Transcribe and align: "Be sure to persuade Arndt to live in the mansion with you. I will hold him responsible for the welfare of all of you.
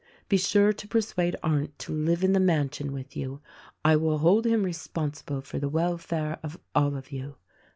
"Be 0.29 0.37
sure 0.37 0.73
to 0.73 0.87
persuade 0.87 1.35
Arndt 1.43 1.77
to 1.77 1.91
live 1.93 2.23
in 2.23 2.33
the 2.33 2.39
mansion 2.39 2.91
with 2.91 3.15
you. 3.15 3.39
I 3.85 3.97
will 3.97 4.17
hold 4.17 4.47
him 4.47 4.63
responsible 4.63 5.41
for 5.41 5.59
the 5.59 5.69
welfare 5.69 6.39
of 6.41 6.57
all 6.73 6.95
of 6.95 7.11
you. 7.11 7.35